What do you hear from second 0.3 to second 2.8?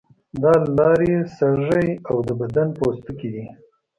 دا لارې سږی او د بدن